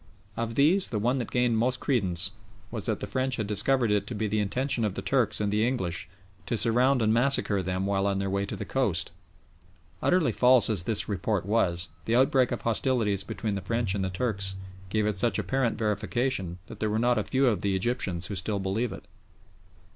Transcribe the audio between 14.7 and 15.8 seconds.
gave it such apparent